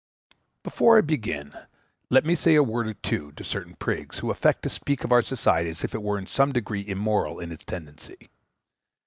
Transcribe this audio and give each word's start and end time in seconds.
Before 0.63 0.97
I 0.97 1.01
begin, 1.01 1.53
let 2.09 2.25
me 2.25 2.33
say 2.33 2.55
a 2.55 2.63
word 2.63 2.87
or 2.87 2.95
two 2.95 3.33
to 3.33 3.43
certain 3.43 3.75
prigs, 3.75 4.17
who 4.17 4.31
affect 4.31 4.63
to 4.63 4.69
speak 4.71 5.03
of 5.03 5.11
our 5.11 5.21
society 5.21 5.69
as 5.69 5.83
if 5.83 5.93
it 5.93 6.01
were 6.01 6.17
in 6.17 6.25
some 6.25 6.51
degree 6.51 6.83
immoral 6.87 7.39
in 7.39 7.51
its 7.51 7.65
tendency. 7.65 8.31